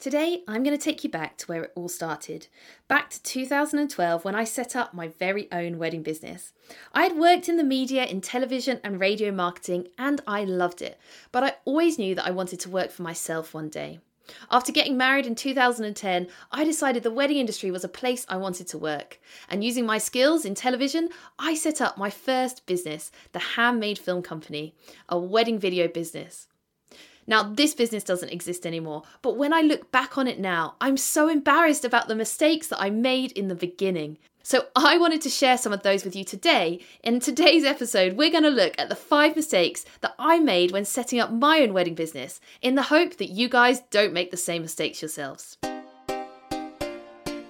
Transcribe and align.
Today, 0.00 0.44
I'm 0.48 0.62
going 0.62 0.74
to 0.74 0.82
take 0.82 1.04
you 1.04 1.10
back 1.10 1.36
to 1.36 1.46
where 1.46 1.64
it 1.64 1.72
all 1.74 1.90
started. 1.90 2.46
Back 2.88 3.10
to 3.10 3.22
2012 3.22 4.24
when 4.24 4.34
I 4.34 4.44
set 4.44 4.74
up 4.74 4.94
my 4.94 5.08
very 5.08 5.46
own 5.52 5.76
wedding 5.76 6.02
business. 6.02 6.54
I 6.94 7.02
had 7.02 7.18
worked 7.18 7.50
in 7.50 7.58
the 7.58 7.64
media, 7.64 8.06
in 8.06 8.22
television 8.22 8.80
and 8.82 8.98
radio 8.98 9.30
marketing, 9.30 9.88
and 9.98 10.22
I 10.26 10.44
loved 10.44 10.80
it. 10.80 10.98
But 11.32 11.44
I 11.44 11.56
always 11.66 11.98
knew 11.98 12.14
that 12.14 12.24
I 12.24 12.30
wanted 12.30 12.60
to 12.60 12.70
work 12.70 12.90
for 12.90 13.02
myself 13.02 13.52
one 13.52 13.68
day. 13.68 14.00
After 14.50 14.72
getting 14.72 14.96
married 14.96 15.26
in 15.26 15.34
2010, 15.34 16.28
I 16.50 16.64
decided 16.64 17.02
the 17.02 17.10
wedding 17.10 17.36
industry 17.36 17.70
was 17.70 17.84
a 17.84 17.88
place 17.88 18.24
I 18.26 18.38
wanted 18.38 18.68
to 18.68 18.78
work. 18.78 19.20
And 19.50 19.62
using 19.62 19.84
my 19.84 19.98
skills 19.98 20.46
in 20.46 20.54
television, 20.54 21.10
I 21.38 21.54
set 21.54 21.82
up 21.82 21.98
my 21.98 22.08
first 22.08 22.64
business, 22.64 23.12
the 23.32 23.38
Handmade 23.38 23.98
Film 23.98 24.22
Company, 24.22 24.74
a 25.10 25.18
wedding 25.18 25.58
video 25.58 25.88
business. 25.88 26.46
Now, 27.26 27.42
this 27.42 27.74
business 27.74 28.04
doesn't 28.04 28.30
exist 28.30 28.66
anymore, 28.66 29.02
but 29.22 29.36
when 29.36 29.52
I 29.52 29.60
look 29.60 29.92
back 29.92 30.18
on 30.18 30.26
it 30.26 30.40
now, 30.40 30.74
I'm 30.80 30.96
so 30.96 31.28
embarrassed 31.28 31.84
about 31.84 32.08
the 32.08 32.14
mistakes 32.14 32.68
that 32.68 32.80
I 32.80 32.90
made 32.90 33.32
in 33.32 33.48
the 33.48 33.54
beginning. 33.54 34.18
So, 34.42 34.66
I 34.74 34.96
wanted 34.96 35.20
to 35.22 35.28
share 35.28 35.58
some 35.58 35.72
of 35.72 35.82
those 35.82 36.04
with 36.04 36.16
you 36.16 36.24
today. 36.24 36.80
In 37.02 37.20
today's 37.20 37.64
episode, 37.64 38.16
we're 38.16 38.30
going 38.30 38.44
to 38.44 38.50
look 38.50 38.74
at 38.78 38.88
the 38.88 38.96
five 38.96 39.36
mistakes 39.36 39.84
that 40.00 40.14
I 40.18 40.38
made 40.38 40.72
when 40.72 40.84
setting 40.84 41.20
up 41.20 41.30
my 41.30 41.60
own 41.60 41.72
wedding 41.72 41.94
business, 41.94 42.40
in 42.62 42.74
the 42.74 42.82
hope 42.82 43.18
that 43.18 43.30
you 43.30 43.48
guys 43.48 43.80
don't 43.90 44.14
make 44.14 44.30
the 44.30 44.36
same 44.36 44.62
mistakes 44.62 45.02
yourselves. 45.02 45.58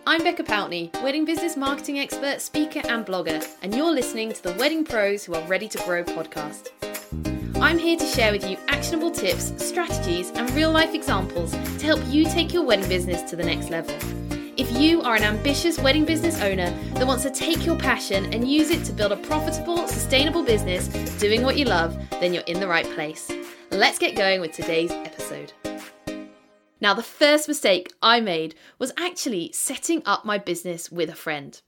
I'm 0.07 0.25
Becca 0.25 0.43
Pountney, 0.43 0.93
wedding 1.05 1.25
business 1.25 1.57
marketing 1.57 2.01
expert, 2.01 2.41
speaker, 2.41 2.81
and 2.85 3.07
blogger, 3.07 3.47
and 3.63 3.73
you're 3.73 3.93
listening 3.93 4.33
to 4.33 4.43
the 4.43 4.55
Wedding 4.55 4.85
Pros 4.85 5.23
Who 5.23 5.35
Are 5.35 5.47
Ready 5.47 5.69
to 5.69 5.79
Grow 5.85 6.03
podcast. 6.03 6.71
I'm 7.61 7.77
here 7.77 7.99
to 7.99 8.07
share 8.07 8.33
with 8.33 8.49
you 8.49 8.57
actionable 8.69 9.11
tips, 9.11 9.53
strategies, 9.63 10.31
and 10.31 10.51
real 10.53 10.73
life 10.73 10.95
examples 10.95 11.51
to 11.53 11.85
help 11.85 12.01
you 12.07 12.25
take 12.25 12.55
your 12.55 12.65
wedding 12.65 12.89
business 12.89 13.21
to 13.29 13.37
the 13.37 13.45
next 13.45 13.69
level. 13.69 13.95
If 14.57 14.73
you 14.73 15.03
are 15.03 15.15
an 15.15 15.23
ambitious 15.23 15.79
wedding 15.79 16.07
business 16.07 16.41
owner 16.41 16.71
that 16.95 17.07
wants 17.07 17.23
to 17.25 17.31
take 17.31 17.67
your 17.67 17.77
passion 17.77 18.33
and 18.33 18.51
use 18.51 18.71
it 18.71 18.83
to 18.87 18.95
build 18.95 19.13
a 19.13 19.19
profitable, 19.19 19.87
sustainable 19.87 20.43
business 20.43 20.89
doing 21.19 21.43
what 21.43 21.59
you 21.59 21.67
love, 21.67 21.99
then 22.13 22.33
you're 22.33 22.43
in 22.45 22.61
the 22.61 22.67
right 22.67 22.87
place. 22.95 23.31
Let's 23.71 23.99
get 23.99 24.17
going 24.17 24.41
with 24.41 24.53
today's 24.53 24.91
episode. 24.91 25.53
Now, 26.81 26.95
the 26.95 27.03
first 27.03 27.47
mistake 27.47 27.93
I 28.01 28.21
made 28.21 28.55
was 28.79 28.91
actually 28.97 29.53
setting 29.53 30.01
up 30.07 30.25
my 30.25 30.39
business 30.39 30.91
with 30.91 31.11
a 31.11 31.15
friend. 31.15 31.61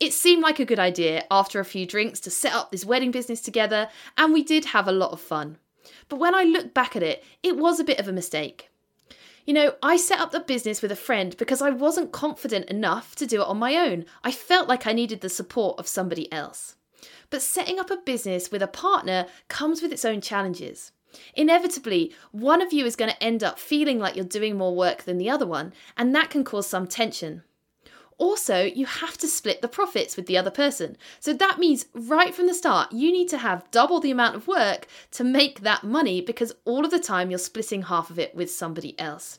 It 0.00 0.12
seemed 0.12 0.42
like 0.42 0.58
a 0.58 0.64
good 0.64 0.78
idea 0.78 1.24
after 1.30 1.60
a 1.60 1.64
few 1.64 1.86
drinks 1.86 2.20
to 2.20 2.30
set 2.30 2.52
up 2.52 2.70
this 2.70 2.84
wedding 2.84 3.10
business 3.10 3.40
together, 3.40 3.88
and 4.16 4.32
we 4.32 4.42
did 4.42 4.66
have 4.66 4.88
a 4.88 4.92
lot 4.92 5.12
of 5.12 5.20
fun. 5.20 5.58
But 6.08 6.18
when 6.18 6.34
I 6.34 6.44
look 6.44 6.74
back 6.74 6.96
at 6.96 7.02
it, 7.02 7.24
it 7.42 7.56
was 7.56 7.80
a 7.80 7.84
bit 7.84 7.98
of 7.98 8.08
a 8.08 8.12
mistake. 8.12 8.70
You 9.44 9.54
know, 9.54 9.74
I 9.82 9.96
set 9.96 10.20
up 10.20 10.30
the 10.30 10.40
business 10.40 10.82
with 10.82 10.92
a 10.92 10.96
friend 10.96 11.36
because 11.36 11.60
I 11.60 11.70
wasn't 11.70 12.12
confident 12.12 12.70
enough 12.70 13.16
to 13.16 13.26
do 13.26 13.40
it 13.42 13.48
on 13.48 13.58
my 13.58 13.76
own. 13.76 14.04
I 14.22 14.30
felt 14.30 14.68
like 14.68 14.86
I 14.86 14.92
needed 14.92 15.20
the 15.20 15.28
support 15.28 15.78
of 15.78 15.88
somebody 15.88 16.32
else. 16.32 16.76
But 17.30 17.42
setting 17.42 17.80
up 17.80 17.90
a 17.90 17.96
business 17.96 18.52
with 18.52 18.62
a 18.62 18.68
partner 18.68 19.26
comes 19.48 19.82
with 19.82 19.92
its 19.92 20.04
own 20.04 20.20
challenges. 20.20 20.92
Inevitably, 21.34 22.14
one 22.30 22.62
of 22.62 22.72
you 22.72 22.86
is 22.86 22.96
going 22.96 23.10
to 23.10 23.22
end 23.22 23.42
up 23.42 23.58
feeling 23.58 23.98
like 23.98 24.16
you're 24.16 24.24
doing 24.24 24.56
more 24.56 24.74
work 24.74 25.02
than 25.02 25.18
the 25.18 25.30
other 25.30 25.46
one, 25.46 25.72
and 25.96 26.14
that 26.14 26.30
can 26.30 26.44
cause 26.44 26.66
some 26.66 26.86
tension. 26.86 27.42
Also, 28.18 28.62
you 28.62 28.86
have 28.86 29.16
to 29.18 29.26
split 29.26 29.62
the 29.62 29.68
profits 29.68 30.16
with 30.16 30.26
the 30.26 30.38
other 30.38 30.50
person. 30.50 30.96
So 31.20 31.32
that 31.32 31.58
means 31.58 31.86
right 31.94 32.34
from 32.34 32.46
the 32.46 32.54
start, 32.54 32.92
you 32.92 33.12
need 33.12 33.28
to 33.28 33.38
have 33.38 33.70
double 33.70 34.00
the 34.00 34.10
amount 34.10 34.36
of 34.36 34.46
work 34.46 34.86
to 35.12 35.24
make 35.24 35.60
that 35.60 35.84
money 35.84 36.20
because 36.20 36.52
all 36.64 36.84
of 36.84 36.90
the 36.90 36.98
time 36.98 37.30
you're 37.30 37.38
splitting 37.38 37.82
half 37.82 38.10
of 38.10 38.18
it 38.18 38.34
with 38.34 38.50
somebody 38.50 38.98
else. 38.98 39.38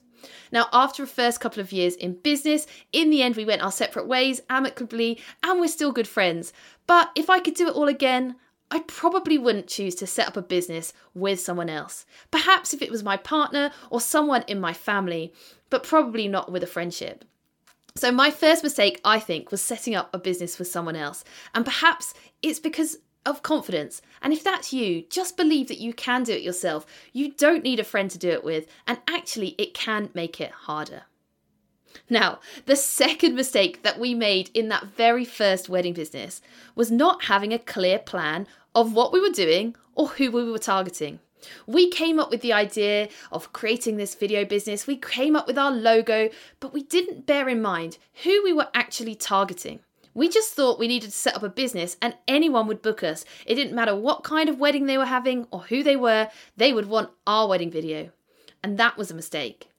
Now, 0.52 0.68
after 0.72 1.04
a 1.04 1.08
first 1.08 1.40
couple 1.40 1.62
of 1.62 1.72
years 1.72 1.96
in 1.96 2.14
business, 2.14 2.66
in 2.92 3.10
the 3.10 3.22
end, 3.22 3.36
we 3.36 3.46
went 3.46 3.62
our 3.62 3.72
separate 3.72 4.08
ways 4.08 4.42
amicably 4.50 5.20
and 5.44 5.60
we're 5.60 5.68
still 5.68 5.92
good 5.92 6.08
friends. 6.08 6.54
But 6.88 7.12
if 7.16 7.30
I 7.30 7.40
could 7.40 7.56
do 7.56 7.68
it 7.68 7.76
all 7.76 7.88
again, 7.88 8.36
I 8.72 8.80
probably 8.80 9.38
wouldn't 9.38 9.68
choose 9.68 9.94
to 9.96 10.08
set 10.08 10.28
up 10.28 10.38
a 10.38 10.42
business 10.42 10.94
with 11.14 11.40
someone 11.40 11.70
else. 11.70 12.06
Perhaps 12.32 12.74
if 12.74 12.82
it 12.82 12.90
was 12.90 13.04
my 13.04 13.18
partner 13.18 13.72
or 13.90 14.02
someone 14.02 14.44
in 14.48 14.60
my 14.60 14.74
family, 14.74 15.34
but 15.70 15.84
probably 15.84 16.28
not 16.28 16.52
with 16.52 16.64
a 16.64 16.68
friendship. 16.68 17.24
So, 17.96 18.12
my 18.12 18.32
first 18.32 18.64
mistake, 18.64 19.00
I 19.06 19.20
think, 19.20 19.52
was 19.52 19.62
setting 19.62 19.94
up 19.94 20.10
a 20.14 20.18
business 20.18 20.58
with 20.58 20.68
someone 20.68 20.96
else. 20.96 21.24
And 21.54 21.64
perhaps 21.64 22.16
it's 22.42 22.60
because 22.60 22.98
of 23.26 23.44
confidence. 23.44 24.02
And 24.22 24.34
if 24.34 24.44
that's 24.44 24.74
you, 24.74 25.04
just 25.10 25.38
believe 25.38 25.68
that 25.68 25.78
you 25.78 25.94
can 25.94 26.24
do 26.24 26.34
it 26.34 26.42
yourself. 26.42 26.86
You 27.14 27.32
don't 27.32 27.64
need 27.64 27.80
a 27.80 27.84
friend 27.84 28.10
to 28.10 28.18
do 28.18 28.30
it 28.30 28.44
with, 28.44 28.66
and 28.88 28.98
actually, 29.08 29.50
it 29.60 29.76
can 29.76 30.10
make 30.14 30.42
it 30.42 30.52
harder. 30.52 31.04
Now, 32.10 32.40
the 32.66 32.76
second 32.76 33.36
mistake 33.36 33.84
that 33.84 34.00
we 34.00 34.16
made 34.16 34.50
in 34.56 34.70
that 34.70 34.88
very 34.88 35.24
first 35.24 35.70
wedding 35.70 35.94
business 35.94 36.42
was 36.76 36.92
not 36.92 37.26
having 37.26 37.54
a 37.54 37.60
clear 37.60 38.00
plan 38.00 38.48
of 38.74 38.94
what 38.94 39.14
we 39.14 39.22
were 39.22 39.30
doing 39.30 39.76
or 39.94 40.08
who 40.08 40.32
we 40.32 40.52
were 40.52 40.58
targeting. 40.58 41.20
We 41.68 41.90
came 41.90 42.20
up 42.20 42.30
with 42.30 42.42
the 42.42 42.54
idea 42.54 43.10
of 43.32 43.54
creating 43.54 43.98
this 43.98 44.16
video 44.16 44.46
business, 44.46 44.88
we 44.88 44.98
came 44.98 45.36
up 45.36 45.48
with 45.48 45.58
our 45.58 45.72
logo, 45.72 46.30
but 46.60 46.74
we 46.74 46.84
didn't 46.84 47.26
bear 47.26 47.50
in 47.50 47.62
mind 47.62 47.98
who 48.24 48.44
we 48.44 48.54
were 48.54 48.70
actually 48.74 49.16
targeting. 49.16 49.80
We 50.16 50.30
just 50.30 50.54
thought 50.54 50.80
we 50.80 50.88
needed 50.88 51.10
to 51.10 51.18
set 51.18 51.36
up 51.36 51.44
a 51.44 51.50
business 51.50 51.98
and 52.02 52.16
anyone 52.28 52.68
would 52.68 52.84
book 52.84 53.04
us. 53.04 53.26
It 53.48 53.56
didn't 53.56 53.74
matter 53.74 53.96
what 53.96 54.24
kind 54.24 54.48
of 54.48 54.60
wedding 54.60 54.86
they 54.86 54.98
were 54.98 55.06
having 55.06 55.48
or 55.52 55.62
who 55.62 55.82
they 55.82 55.96
were, 55.96 56.30
they 56.56 56.72
would 56.72 56.86
want 56.86 57.10
our 57.26 57.48
wedding 57.48 57.72
video. 57.72 58.12
And 58.64 58.78
that 58.78 58.98
was 58.98 59.10
a 59.10 59.16
mistake. 59.16 59.70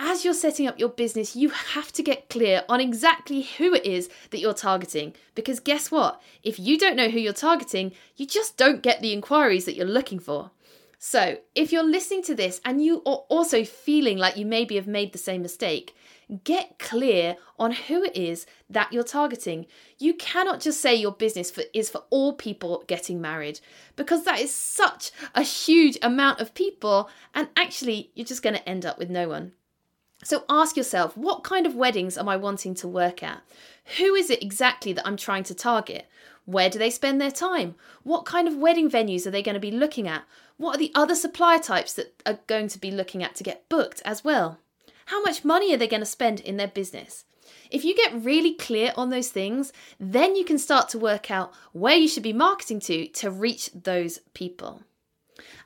As 0.00 0.24
you're 0.24 0.34
setting 0.34 0.68
up 0.68 0.78
your 0.78 0.90
business, 0.90 1.34
you 1.34 1.48
have 1.48 1.90
to 1.92 2.04
get 2.04 2.28
clear 2.28 2.62
on 2.68 2.80
exactly 2.80 3.42
who 3.42 3.74
it 3.74 3.84
is 3.84 4.08
that 4.30 4.38
you're 4.38 4.54
targeting. 4.54 5.14
Because 5.34 5.58
guess 5.58 5.90
what? 5.90 6.22
If 6.44 6.60
you 6.60 6.78
don't 6.78 6.94
know 6.94 7.08
who 7.08 7.18
you're 7.18 7.32
targeting, 7.32 7.92
you 8.16 8.24
just 8.24 8.56
don't 8.56 8.82
get 8.82 9.00
the 9.00 9.12
inquiries 9.12 9.64
that 9.64 9.74
you're 9.74 9.86
looking 9.86 10.20
for. 10.20 10.52
So, 11.00 11.38
if 11.54 11.70
you're 11.70 11.84
listening 11.84 12.24
to 12.24 12.34
this 12.34 12.60
and 12.64 12.84
you 12.84 13.02
are 13.06 13.22
also 13.28 13.64
feeling 13.64 14.18
like 14.18 14.36
you 14.36 14.44
maybe 14.44 14.74
have 14.74 14.88
made 14.88 15.12
the 15.12 15.18
same 15.18 15.42
mistake, 15.42 15.94
get 16.42 16.80
clear 16.80 17.36
on 17.56 17.70
who 17.70 18.02
it 18.02 18.16
is 18.16 18.46
that 18.68 18.92
you're 18.92 19.04
targeting. 19.04 19.66
You 19.98 20.14
cannot 20.14 20.60
just 20.60 20.80
say 20.80 20.96
your 20.96 21.12
business 21.12 21.52
for, 21.52 21.62
is 21.72 21.88
for 21.88 22.02
all 22.10 22.32
people 22.32 22.82
getting 22.88 23.20
married 23.20 23.60
because 23.94 24.24
that 24.24 24.40
is 24.40 24.52
such 24.52 25.12
a 25.36 25.42
huge 25.42 25.96
amount 26.02 26.40
of 26.40 26.52
people, 26.54 27.08
and 27.32 27.48
actually, 27.56 28.10
you're 28.14 28.26
just 28.26 28.42
going 28.42 28.56
to 28.56 28.68
end 28.68 28.84
up 28.84 28.98
with 28.98 29.08
no 29.08 29.28
one. 29.28 29.52
So 30.24 30.44
ask 30.48 30.76
yourself, 30.76 31.16
what 31.16 31.44
kind 31.44 31.64
of 31.64 31.76
weddings 31.76 32.18
am 32.18 32.28
I 32.28 32.36
wanting 32.36 32.74
to 32.76 32.88
work 32.88 33.22
at? 33.22 33.40
Who 33.98 34.16
is 34.16 34.30
it 34.30 34.42
exactly 34.42 34.92
that 34.94 35.06
I'm 35.06 35.16
trying 35.16 35.44
to 35.44 35.54
target? 35.54 36.08
Where 36.48 36.70
do 36.70 36.78
they 36.78 36.88
spend 36.88 37.20
their 37.20 37.30
time? 37.30 37.74
What 38.04 38.24
kind 38.24 38.48
of 38.48 38.56
wedding 38.56 38.90
venues 38.90 39.26
are 39.26 39.30
they 39.30 39.42
going 39.42 39.52
to 39.52 39.60
be 39.60 39.70
looking 39.70 40.08
at? 40.08 40.24
What 40.56 40.76
are 40.76 40.78
the 40.78 40.92
other 40.94 41.14
supplier 41.14 41.58
types 41.58 41.92
that 41.92 42.22
are 42.24 42.38
going 42.46 42.68
to 42.68 42.78
be 42.78 42.90
looking 42.90 43.22
at 43.22 43.34
to 43.34 43.44
get 43.44 43.68
booked 43.68 44.00
as 44.02 44.24
well? 44.24 44.58
How 45.04 45.20
much 45.20 45.44
money 45.44 45.74
are 45.74 45.76
they 45.76 45.86
going 45.86 46.00
to 46.00 46.06
spend 46.06 46.40
in 46.40 46.56
their 46.56 46.66
business? 46.66 47.26
If 47.70 47.84
you 47.84 47.94
get 47.94 48.24
really 48.24 48.54
clear 48.54 48.94
on 48.96 49.10
those 49.10 49.28
things, 49.28 49.74
then 50.00 50.36
you 50.36 50.44
can 50.46 50.56
start 50.56 50.88
to 50.88 50.98
work 50.98 51.30
out 51.30 51.52
where 51.72 51.96
you 51.96 52.08
should 52.08 52.22
be 52.22 52.32
marketing 52.32 52.80
to 52.80 53.08
to 53.08 53.30
reach 53.30 53.68
those 53.74 54.20
people. 54.32 54.84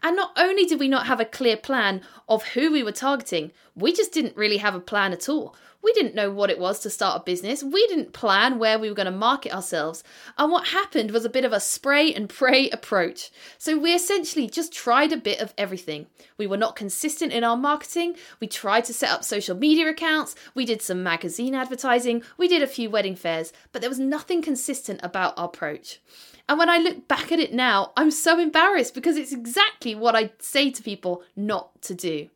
And 0.03 0.16
not 0.16 0.32
only 0.37 0.65
did 0.65 0.81
we 0.81 0.88
not 0.88 1.06
have 1.06 1.21
a 1.21 1.25
clear 1.25 1.56
plan 1.56 2.00
of 2.28 2.42
who 2.42 2.72
we 2.72 2.82
were 2.82 2.91
targeting, 2.91 3.53
we 3.76 3.92
just 3.92 4.12
didn't 4.12 4.37
really 4.37 4.56
have 4.56 4.75
a 4.75 4.81
plan 4.81 5.12
at 5.12 5.28
all. 5.28 5.54
We 5.82 5.93
didn't 5.94 6.15
know 6.15 6.31
what 6.31 6.50
it 6.50 6.60
was 6.60 6.78
to 6.81 6.91
start 6.91 7.20
a 7.20 7.25
business. 7.25 7.65
We 7.65 7.87
didn't 7.88 8.12
plan 8.12 8.59
where 8.59 8.78
we 8.78 8.88
were 8.88 8.94
going 8.94 9.06
to 9.06 9.10
market 9.10 9.53
ourselves. 9.53 10.04
And 10.38 10.53
what 10.53 10.69
happened 10.69 11.10
was 11.10 11.25
a 11.25 11.31
bit 11.31 11.44
of 11.44 11.53
a 11.53 11.59
spray 11.59 12.15
and 12.15 12.28
pray 12.28 12.70
approach. 12.70 13.31
So 13.59 13.76
we 13.76 13.92
essentially 13.92 14.48
just 14.48 14.72
tried 14.72 15.12
a 15.12 15.16
bit 15.16 15.41
of 15.41 15.53
everything. 15.59 16.06
We 16.38 16.47
were 16.47 16.56
not 16.56 16.76
consistent 16.76 17.32
in 17.32 17.42
our 17.42 17.56
marketing. 17.56 18.15
We 18.38 18.47
tried 18.47 18.84
to 18.84 18.95
set 18.95 19.10
up 19.10 19.24
social 19.24 19.56
media 19.56 19.89
accounts. 19.89 20.36
We 20.54 20.65
did 20.65 20.83
some 20.83 21.03
magazine 21.03 21.54
advertising. 21.54 22.22
We 22.39 22.47
did 22.47 22.62
a 22.62 22.68
few 22.68 22.89
wedding 22.89 23.16
fairs, 23.16 23.53
but 23.72 23.80
there 23.80 23.91
was 23.91 23.98
nothing 23.98 24.41
consistent 24.41 25.01
about 25.03 25.36
our 25.36 25.47
approach. 25.47 26.01
And 26.48 26.59
when 26.59 26.68
I 26.68 26.78
look 26.78 27.09
back 27.09 27.33
at 27.33 27.41
it 27.41 27.53
now, 27.53 27.92
I'm 27.97 28.10
so 28.10 28.39
embarrassed 28.39 28.95
because 28.95 29.16
it's 29.16 29.33
exactly 29.33 29.95
what 29.95 30.15
I 30.15 30.30
say 30.39 30.71
to 30.71 30.83
people 30.83 31.22
not 31.36 31.80
to 31.83 31.95
do. 31.95 32.28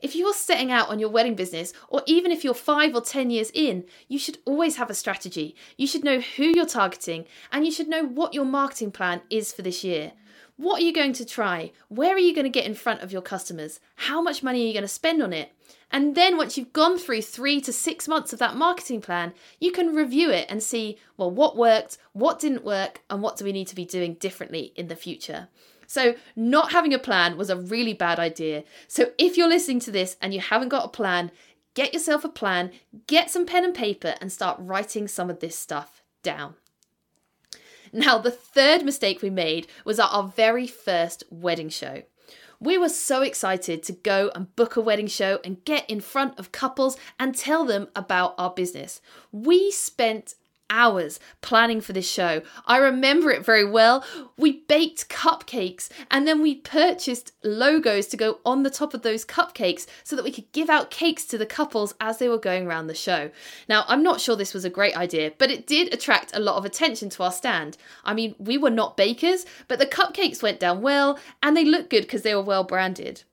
If 0.00 0.14
you're 0.16 0.34
setting 0.34 0.70
out 0.70 0.88
on 0.88 0.98
your 0.98 1.08
wedding 1.08 1.34
business, 1.34 1.72
or 1.88 2.02
even 2.06 2.32
if 2.32 2.44
you're 2.44 2.54
five 2.54 2.94
or 2.94 3.00
10 3.00 3.30
years 3.30 3.50
in, 3.54 3.84
you 4.08 4.18
should 4.18 4.38
always 4.44 4.76
have 4.76 4.90
a 4.90 4.94
strategy. 4.94 5.54
You 5.76 5.86
should 5.86 6.04
know 6.04 6.20
who 6.20 6.44
you're 6.44 6.66
targeting, 6.66 7.26
and 7.50 7.64
you 7.64 7.72
should 7.72 7.88
know 7.88 8.04
what 8.04 8.34
your 8.34 8.44
marketing 8.44 8.92
plan 8.92 9.22
is 9.30 9.52
for 9.52 9.62
this 9.62 9.84
year. 9.84 10.12
What 10.56 10.80
are 10.80 10.84
you 10.84 10.92
going 10.92 11.14
to 11.14 11.24
try? 11.24 11.72
Where 11.88 12.14
are 12.14 12.18
you 12.18 12.34
going 12.34 12.44
to 12.44 12.50
get 12.50 12.66
in 12.66 12.74
front 12.74 13.00
of 13.00 13.12
your 13.12 13.22
customers? 13.22 13.80
How 13.96 14.20
much 14.20 14.42
money 14.42 14.62
are 14.62 14.66
you 14.66 14.72
going 14.72 14.82
to 14.82 14.88
spend 14.88 15.22
on 15.22 15.32
it? 15.32 15.52
And 15.90 16.14
then 16.14 16.36
once 16.36 16.56
you've 16.56 16.72
gone 16.72 16.98
through 16.98 17.22
three 17.22 17.60
to 17.62 17.72
six 17.72 18.08
months 18.08 18.32
of 18.32 18.38
that 18.38 18.56
marketing 18.56 19.00
plan, 19.00 19.34
you 19.60 19.72
can 19.72 19.94
review 19.94 20.30
it 20.30 20.46
and 20.48 20.62
see, 20.62 20.98
well, 21.16 21.30
what 21.30 21.56
worked, 21.56 21.98
what 22.12 22.38
didn't 22.38 22.64
work, 22.64 23.02
and 23.10 23.22
what 23.22 23.36
do 23.36 23.44
we 23.44 23.52
need 23.52 23.68
to 23.68 23.74
be 23.74 23.84
doing 23.84 24.14
differently 24.14 24.72
in 24.74 24.88
the 24.88 24.96
future. 24.96 25.48
So, 25.92 26.14
not 26.34 26.72
having 26.72 26.94
a 26.94 26.98
plan 26.98 27.36
was 27.36 27.50
a 27.50 27.56
really 27.56 27.92
bad 27.92 28.18
idea. 28.18 28.64
So, 28.88 29.10
if 29.18 29.36
you're 29.36 29.46
listening 29.46 29.78
to 29.80 29.90
this 29.90 30.16
and 30.22 30.32
you 30.32 30.40
haven't 30.40 30.70
got 30.70 30.86
a 30.86 30.88
plan, 30.88 31.30
get 31.74 31.92
yourself 31.92 32.24
a 32.24 32.30
plan, 32.30 32.70
get 33.06 33.30
some 33.30 33.44
pen 33.44 33.62
and 33.62 33.74
paper, 33.74 34.14
and 34.18 34.32
start 34.32 34.56
writing 34.58 35.06
some 35.06 35.28
of 35.28 35.40
this 35.40 35.54
stuff 35.54 36.00
down. 36.22 36.54
Now, 37.92 38.16
the 38.16 38.30
third 38.30 38.86
mistake 38.86 39.20
we 39.20 39.28
made 39.28 39.66
was 39.84 40.00
at 40.00 40.08
our 40.10 40.28
very 40.34 40.66
first 40.66 41.24
wedding 41.28 41.68
show. 41.68 42.04
We 42.58 42.78
were 42.78 42.88
so 42.88 43.20
excited 43.20 43.82
to 43.82 43.92
go 43.92 44.30
and 44.34 44.56
book 44.56 44.76
a 44.76 44.80
wedding 44.80 45.08
show 45.08 45.40
and 45.44 45.62
get 45.66 45.90
in 45.90 46.00
front 46.00 46.38
of 46.38 46.52
couples 46.52 46.96
and 47.20 47.34
tell 47.34 47.66
them 47.66 47.88
about 47.94 48.34
our 48.38 48.54
business. 48.54 49.02
We 49.30 49.70
spent 49.70 50.36
hours 50.72 51.20
planning 51.42 51.80
for 51.80 51.92
this 51.92 52.10
show. 52.10 52.42
I 52.66 52.78
remember 52.78 53.30
it 53.30 53.44
very 53.44 53.64
well. 53.64 54.04
We 54.36 54.62
baked 54.62 55.08
cupcakes 55.08 55.90
and 56.10 56.26
then 56.26 56.40
we 56.40 56.56
purchased 56.56 57.32
logos 57.44 58.06
to 58.08 58.16
go 58.16 58.38
on 58.44 58.62
the 58.62 58.70
top 58.70 58.94
of 58.94 59.02
those 59.02 59.24
cupcakes 59.24 59.86
so 60.02 60.16
that 60.16 60.24
we 60.24 60.32
could 60.32 60.50
give 60.52 60.70
out 60.70 60.90
cakes 60.90 61.24
to 61.26 61.38
the 61.38 61.46
couples 61.46 61.94
as 62.00 62.18
they 62.18 62.28
were 62.28 62.38
going 62.38 62.66
around 62.66 62.86
the 62.86 62.94
show. 62.94 63.30
Now, 63.68 63.84
I'm 63.86 64.02
not 64.02 64.20
sure 64.20 64.34
this 64.34 64.54
was 64.54 64.64
a 64.64 64.70
great 64.70 64.96
idea, 64.96 65.32
but 65.36 65.50
it 65.50 65.66
did 65.66 65.92
attract 65.92 66.34
a 66.34 66.40
lot 66.40 66.56
of 66.56 66.64
attention 66.64 67.10
to 67.10 67.22
our 67.22 67.32
stand. 67.32 67.76
I 68.04 68.14
mean, 68.14 68.34
we 68.38 68.56
were 68.56 68.70
not 68.70 68.96
bakers, 68.96 69.44
but 69.68 69.78
the 69.78 69.86
cupcakes 69.86 70.42
went 70.42 70.58
down 70.58 70.80
well 70.80 71.18
and 71.42 71.54
they 71.54 71.64
looked 71.64 71.90
good 71.90 72.02
because 72.02 72.22
they 72.22 72.34
were 72.34 72.42
well 72.42 72.64
branded. 72.64 73.24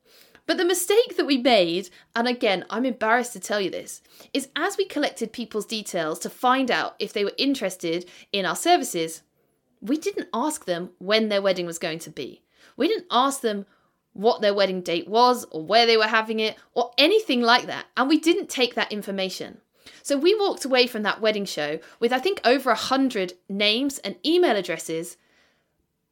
But 0.49 0.57
the 0.57 0.65
mistake 0.65 1.15
that 1.15 1.27
we 1.27 1.37
made, 1.37 1.91
and 2.15 2.27
again, 2.27 2.65
I'm 2.71 2.83
embarrassed 2.83 3.33
to 3.33 3.39
tell 3.39 3.61
you 3.61 3.69
this, 3.69 4.01
is 4.33 4.49
as 4.55 4.77
we 4.77 4.85
collected 4.85 5.31
people's 5.31 5.67
details 5.67 6.17
to 6.21 6.29
find 6.31 6.71
out 6.71 6.95
if 6.97 7.13
they 7.13 7.23
were 7.23 7.33
interested 7.37 8.09
in 8.31 8.47
our 8.47 8.55
services, 8.55 9.21
we 9.79 9.95
didn't 9.95 10.27
ask 10.33 10.65
them 10.65 10.89
when 10.97 11.29
their 11.29 11.43
wedding 11.43 11.67
was 11.67 11.77
going 11.77 11.99
to 11.99 12.09
be. 12.09 12.41
We 12.77 12.87
didn't 12.87 13.05
ask 13.11 13.41
them 13.41 13.67
what 14.13 14.41
their 14.41 14.55
wedding 14.55 14.81
date 14.81 15.07
was 15.07 15.45
or 15.51 15.63
where 15.63 15.85
they 15.85 15.97
were 15.97 16.05
having 16.05 16.39
it 16.39 16.57
or 16.73 16.93
anything 16.97 17.43
like 17.43 17.67
that. 17.67 17.85
And 17.95 18.09
we 18.09 18.19
didn't 18.19 18.49
take 18.49 18.73
that 18.73 18.91
information. 18.91 19.59
So 20.01 20.17
we 20.17 20.33
walked 20.33 20.65
away 20.65 20.87
from 20.87 21.03
that 21.03 21.21
wedding 21.21 21.45
show 21.45 21.77
with, 21.99 22.11
I 22.11 22.17
think, 22.17 22.41
over 22.43 22.71
a 22.71 22.75
hundred 22.75 23.33
names 23.49 23.99
and 23.99 24.15
email 24.25 24.55
addresses, 24.55 25.15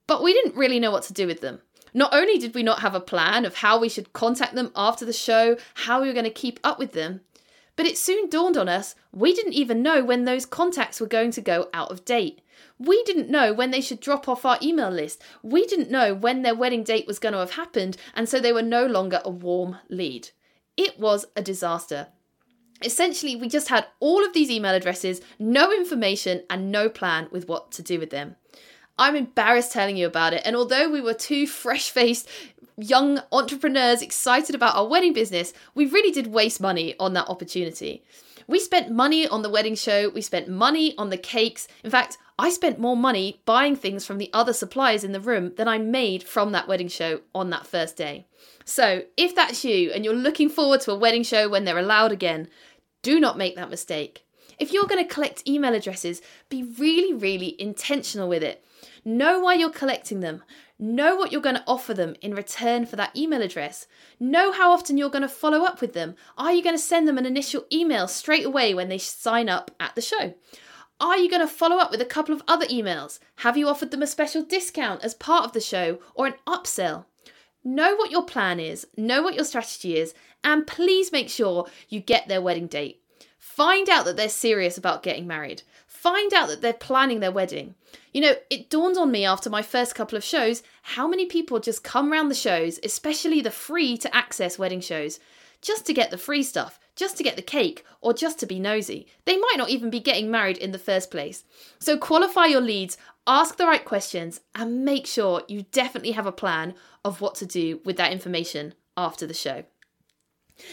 but 0.06 0.22
we 0.22 0.32
didn't 0.32 0.56
really 0.56 0.80
know 0.80 0.92
what 0.92 1.06
to 1.06 1.14
do 1.14 1.26
with 1.26 1.42
them. 1.42 1.62
Not 1.94 2.14
only 2.14 2.38
did 2.38 2.54
we 2.54 2.64
not 2.64 2.80
have 2.80 2.96
a 2.96 3.00
plan 3.00 3.46
of 3.46 3.56
how 3.56 3.80
we 3.80 3.90
should 3.90 4.14
contact 4.14 4.56
them 4.56 4.72
after 4.76 5.06
the 5.06 5.14
show, 5.14 5.58
how 5.76 6.02
we 6.02 6.08
were 6.08 6.14
going 6.14 6.26
to 6.26 6.32
keep 6.32 6.60
up 6.64 6.80
with 6.80 6.94
them, 6.94 7.22
but 7.76 7.86
it 7.86 7.98
soon 7.98 8.30
dawned 8.30 8.58
on 8.58 8.68
us 8.68 8.96
we 9.14 9.34
didn't 9.34 9.54
even 9.54 9.82
know 9.82 10.04
when 10.04 10.26
those 10.26 10.46
contacts 10.46 11.00
were 11.00 11.08
going 11.08 11.32
to 11.32 11.42
go 11.42 11.70
out 11.74 11.92
of 11.92 12.06
date. 12.06 12.42
We 12.80 13.04
didn't 13.04 13.30
know 13.30 13.54
when 13.54 13.72
they 13.72 13.82
should 13.82 14.00
drop 14.00 14.28
off 14.28 14.46
our 14.46 14.60
email 14.62 14.90
list. 14.90 15.22
We 15.42 15.66
didn't 15.66 15.92
know 15.92 16.14
when 16.14 16.42
their 16.42 16.56
wedding 16.56 16.84
date 16.84 17.08
was 17.08 17.20
going 17.20 17.34
to 17.34 17.40
have 17.40 17.52
happened, 17.52 17.98
and 18.16 18.28
so 18.28 18.40
they 18.40 18.54
were 18.54 18.62
no 18.62 18.86
longer 18.86 19.22
a 19.24 19.30
warm 19.30 19.78
lead. 19.90 20.30
It 20.76 21.00
was 21.00 21.26
a 21.36 21.42
disaster. 21.42 22.08
Essentially, 22.84 23.36
we 23.36 23.48
just 23.48 23.70
had 23.70 23.88
all 24.00 24.24
of 24.24 24.34
these 24.34 24.52
email 24.52 24.76
addresses, 24.76 25.22
no 25.40 25.72
information, 25.72 26.44
and 26.50 26.72
no 26.72 26.90
plan 26.90 27.28
with 27.32 27.48
what 27.48 27.72
to 27.72 27.82
do 27.82 28.00
with 28.00 28.12
them. 28.12 28.36
I'm 28.98 29.16
embarrassed 29.16 29.72
telling 29.72 29.98
you 29.98 30.08
about 30.08 30.34
it. 30.34 30.42
And 30.46 30.56
although 30.56 30.90
we 30.90 31.02
were 31.02 31.14
two 31.14 31.48
fresh 31.48 31.90
faced 31.90 32.28
young 32.78 33.22
entrepreneurs 33.32 34.02
excited 34.02 34.56
about 34.56 34.76
our 34.76 34.88
wedding 34.88 35.14
business, 35.14 35.54
we 35.76 35.86
really 35.86 36.12
did 36.12 36.28
waste 36.28 36.62
money 36.62 36.96
on 37.00 37.14
that 37.14 37.28
opportunity. 37.28 38.04
We 38.48 38.60
spent 38.60 38.92
money 38.92 39.28
on 39.28 39.42
the 39.42 39.50
wedding 39.50 39.76
show, 39.76 40.10
we 40.10 40.22
spent 40.22 40.48
money 40.48 40.98
on 40.98 41.10
the 41.10 41.18
cakes. 41.18 41.68
In 41.84 41.92
fact, 41.92 42.18
I 42.40 42.50
spent 42.50 42.80
more 42.80 42.96
money 42.96 43.42
buying 43.46 43.76
things 43.76 44.06
from 44.06 44.20
the 44.20 44.30
other 44.32 44.54
suppliers 44.54 45.04
in 45.04 45.12
the 45.12 45.20
room 45.20 45.54
than 45.56 45.68
I 45.68 45.80
made 45.80 46.24
from 46.24 46.52
that 46.52 46.68
wedding 46.68 46.88
show 46.88 47.22
on 47.36 47.50
that 47.50 47.68
first 47.68 47.98
day. 47.98 48.26
So, 48.64 49.04
if 49.18 49.36
that's 49.36 49.66
you 49.66 49.92
and 49.92 50.06
you're 50.06 50.14
looking 50.14 50.50
forward 50.50 50.82
to 50.82 50.92
a 50.92 50.98
wedding 50.98 51.24
show 51.24 51.50
when 51.50 51.66
they're 51.66 51.78
allowed 51.78 52.12
again, 52.12 52.48
do 53.02 53.20
not 53.20 53.38
make 53.38 53.56
that 53.56 53.70
mistake. 53.70 54.27
If 54.60 54.74
you're 54.74 54.88
going 54.88 55.06
to 55.06 55.14
collect 55.14 55.48
email 55.48 55.74
addresses, 55.74 56.22
be 56.50 56.64
really, 56.64 57.14
really 57.14 57.56
intentional 57.62 58.28
with 58.28 58.44
it. 58.44 58.64
Know 59.06 59.40
why 59.40 59.54
you're 59.54 59.70
collecting 59.70 60.20
them. 60.20 60.44
Know 60.80 61.16
what 61.16 61.32
you're 61.32 61.42
going 61.42 61.56
to 61.56 61.64
offer 61.68 61.94
them 61.94 62.16
in 62.22 62.34
return 62.34 62.86
for 62.86 62.96
that 62.96 63.16
email 63.16 63.42
address. 63.42 63.88
Know 64.20 64.52
how 64.52 64.72
often 64.72 64.98
you're 64.98 65.10
going 65.10 65.22
to 65.22 65.30
follow 65.30 65.64
up 65.64 65.80
with 65.80 65.94
them. 65.94 66.16
Are 66.38 66.52
you 66.52 66.64
going 66.64 66.76
to 66.76 66.82
send 66.82 67.08
them 67.08 67.18
an 67.18 67.26
initial 67.26 67.66
email 67.72 68.08
straight 68.08 68.46
away 68.46 68.74
when 68.74 68.90
they 68.90 68.98
sign 68.98 69.48
up 69.48 69.72
at 69.80 69.96
the 69.96 70.02
show? 70.02 70.34
Are 71.00 71.18
you 71.18 71.30
going 71.30 71.42
to 71.42 71.48
follow 71.48 71.78
up 71.78 71.92
with 71.92 72.02
a 72.02 72.06
couple 72.06 72.34
of 72.34 72.42
other 72.48 72.66
emails? 72.66 73.20
Have 73.38 73.58
you 73.58 73.68
offered 73.68 73.92
them 73.92 74.02
a 74.02 74.08
special 74.08 74.42
discount 74.42 75.04
as 75.04 75.14
part 75.14 75.46
of 75.46 75.54
the 75.54 75.62
show 75.62 76.00
or 76.16 76.26
an 76.26 76.34
upsell? 76.48 77.06
Know 77.64 77.96
what 77.96 78.12
your 78.12 78.24
plan 78.24 78.60
is, 78.60 78.88
know 78.98 79.22
what 79.22 79.36
your 79.36 79.46
strategy 79.46 79.98
is, 79.98 80.16
and 80.44 80.66
please 80.66 81.12
make 81.12 81.30
sure 81.30 81.68
you 81.90 82.00
get 82.00 82.28
their 82.28 82.42
wedding 82.42 82.68
date. 82.68 83.02
Find 83.58 83.90
out 83.90 84.06
that 84.06 84.16
they're 84.18 84.30
serious 84.30 84.78
about 84.78 85.02
getting 85.02 85.26
married 85.26 85.64
find 86.08 86.34
out 86.34 86.48
that 86.48 86.62
they're 86.62 86.74
planning 86.74 87.20
their 87.20 87.32
wedding. 87.32 87.76
You 88.14 88.22
know, 88.22 88.36
it 88.50 88.70
dawned 88.70 88.98
on 88.98 89.12
me 89.12 89.26
after 89.26 89.50
my 89.50 89.62
first 89.62 89.96
couple 89.96 90.18
of 90.18 90.24
shows 90.24 90.64
how 90.84 91.08
many 91.08 91.26
people 91.26 91.60
just 91.60 91.84
come 91.84 92.12
round 92.12 92.32
the 92.32 92.36
shows, 92.36 92.80
especially 92.84 93.42
the 93.42 93.52
free 93.52 93.98
to 93.98 94.16
access 94.16 94.60
wedding 94.60 94.80
shows, 94.80 95.20
just 95.62 95.86
to 95.88 95.94
get 95.94 96.12
the 96.12 96.18
free 96.18 96.44
stuff, 96.44 96.80
just 96.96 97.18
to 97.18 97.24
get 97.24 97.36
the 97.36 97.42
cake, 97.42 97.84
or 98.00 98.14
just 98.14 98.40
to 98.40 98.46
be 98.46 98.60
nosy. 98.60 99.08
They 99.26 99.38
might 99.38 99.56
not 99.58 99.70
even 99.70 99.90
be 99.90 100.00
getting 100.00 100.32
married 100.32 100.58
in 100.58 100.72
the 100.72 100.80
first 100.80 101.12
place. 101.12 101.44
So 101.80 101.98
qualify 101.98 102.46
your 102.46 102.62
leads, 102.62 102.98
ask 103.26 103.58
the 103.58 103.66
right 103.66 103.84
questions, 103.84 104.40
and 104.56 104.86
make 104.86 105.08
sure 105.08 105.42
you 105.48 105.64
definitely 105.72 106.12
have 106.12 106.28
a 106.28 106.32
plan 106.32 106.76
of 107.04 107.22
what 107.22 107.36
to 107.36 107.46
do 107.46 107.82
with 107.84 107.98
that 107.98 108.14
information 108.14 108.76
after 108.96 109.26
the 109.28 109.34
show. 109.34 109.66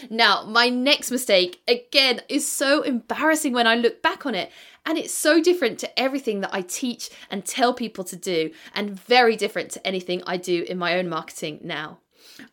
Now, 0.09 0.43
my 0.43 0.69
next 0.69 1.11
mistake, 1.11 1.61
again, 1.67 2.21
is 2.27 2.49
so 2.49 2.81
embarrassing 2.81 3.53
when 3.53 3.67
I 3.67 3.75
look 3.75 4.01
back 4.01 4.25
on 4.25 4.35
it. 4.35 4.51
And 4.85 4.97
it's 4.97 5.13
so 5.13 5.41
different 5.41 5.79
to 5.79 5.99
everything 5.99 6.41
that 6.41 6.53
I 6.53 6.61
teach 6.61 7.09
and 7.31 7.43
tell 7.43 7.73
people 7.73 8.03
to 8.03 8.15
do, 8.15 8.51
and 8.73 8.99
very 8.99 9.35
different 9.35 9.71
to 9.71 9.87
anything 9.87 10.21
I 10.27 10.37
do 10.37 10.63
in 10.69 10.77
my 10.77 10.97
own 10.97 11.09
marketing 11.09 11.59
now. 11.63 11.99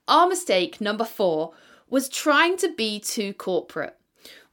Our 0.08 0.28
mistake, 0.28 0.80
number 0.80 1.04
four, 1.04 1.52
was 1.90 2.08
trying 2.08 2.56
to 2.58 2.72
be 2.72 3.00
too 3.00 3.34
corporate. 3.34 3.96